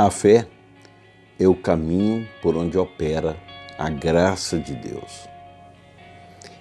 [0.00, 0.46] A fé
[1.40, 3.36] é o caminho por onde opera
[3.76, 5.28] a graça de Deus.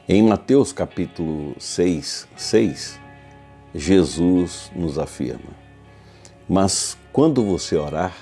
[0.10, 3.00] Em Mateus capítulo 6, 6,
[3.76, 5.52] Jesus nos afirma:
[6.50, 8.16] Mas quando você orar,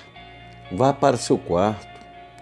[0.69, 1.87] vá para seu quarto,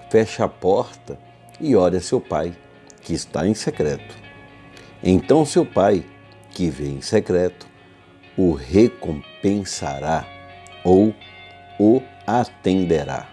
[0.10, 1.20] feche a porta
[1.62, 2.58] e ore a seu pai,
[3.04, 4.16] que está em secreto.
[5.04, 6.04] Então seu pai,
[6.50, 7.68] que vê em secreto,
[8.36, 10.26] o recompensará
[10.84, 11.14] ou
[11.80, 13.28] o atenderá.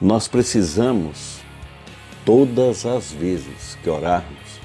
[0.00, 1.40] Nós precisamos,
[2.24, 4.60] todas as vezes que orarmos,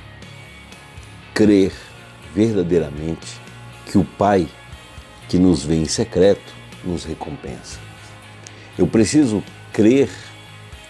[1.34, 1.72] crer
[2.34, 3.40] verdadeiramente
[3.86, 4.48] que o Pai
[5.30, 6.54] que nos vê em secreto
[6.84, 7.80] nos recompensa.
[8.78, 10.10] Eu preciso crer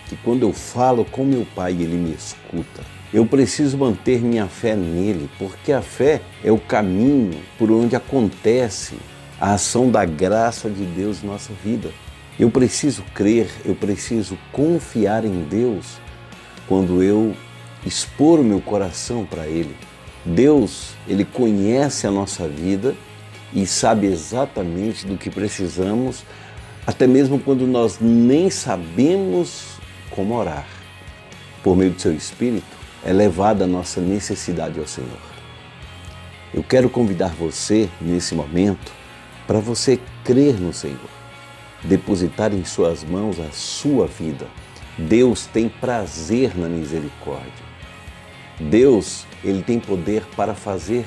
[0.08, 2.84] que quando eu falo com meu Pai, Ele me escuta.
[3.14, 8.98] Eu preciso manter minha fé nele, porque a fé é o caminho por onde acontece
[9.40, 11.92] a ação da graça de Deus em nossa vida.
[12.40, 15.98] Eu preciso crer, eu preciso confiar em Deus
[16.68, 17.36] quando eu
[17.86, 19.76] expor o meu coração para Ele.
[20.26, 22.96] Deus, Ele conhece a nossa vida
[23.54, 26.24] e sabe exatamente do que precisamos,
[26.86, 29.78] até mesmo quando nós nem sabemos
[30.10, 30.68] como orar.
[31.64, 32.66] Por meio do Seu Espírito,
[33.06, 35.10] é levada a nossa necessidade ao Senhor.
[36.54, 38.92] Eu quero convidar você, nesse momento,
[39.48, 41.10] para você crer no Senhor,
[41.84, 44.46] depositar em Suas mãos a sua vida.
[44.98, 47.68] Deus tem prazer na misericórdia.
[48.60, 51.06] Deus, ele tem poder para fazer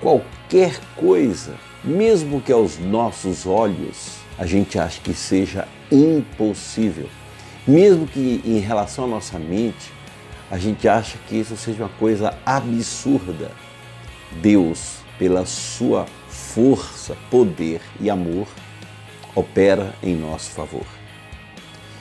[0.00, 7.08] qualquer coisa, mesmo que aos nossos olhos a gente ache que seja impossível.
[7.66, 9.92] Mesmo que em relação à nossa mente
[10.50, 13.52] a gente acha que isso seja uma coisa absurda.
[14.42, 18.48] Deus, pela sua força, poder e amor
[19.34, 20.86] opera em nosso favor.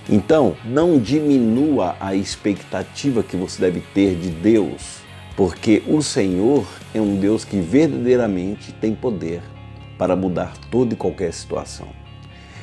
[0.10, 5.00] Então, não diminua a expectativa que você deve ter de Deus,
[5.36, 9.42] porque o Senhor é um Deus que verdadeiramente tem poder
[9.98, 11.88] para mudar toda e qualquer situação.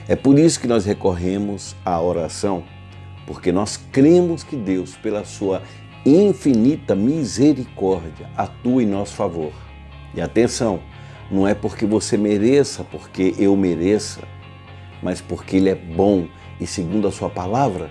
[0.09, 2.65] É por isso que nós recorremos à oração,
[3.27, 5.63] porque nós cremos que Deus, pela sua
[6.05, 9.53] infinita misericórdia, atua em nosso favor.
[10.15, 10.81] E atenção,
[11.31, 14.21] não é porque você mereça, porque eu mereça,
[15.03, 16.27] mas porque Ele é bom
[16.61, 17.91] e, segundo a Sua palavra,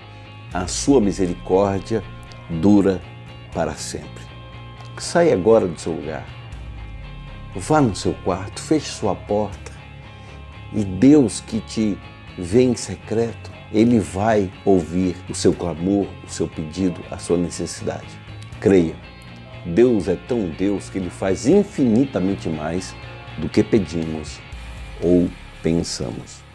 [0.54, 2.04] a Sua misericórdia
[2.50, 3.02] dura
[3.54, 4.26] para sempre.
[4.98, 6.26] Saia agora do seu lugar,
[7.56, 9.72] vá no seu quarto, feche sua porta
[10.74, 11.98] e Deus que te
[12.38, 18.08] vê em secreto, Ele vai ouvir o seu clamor, o seu pedido, a sua necessidade.
[18.60, 18.96] Creia,
[19.66, 22.96] Deus é tão Deus que Ele faz infinitamente mais
[23.38, 24.40] do que pedimos
[25.02, 25.30] ou
[25.62, 26.47] pensamos.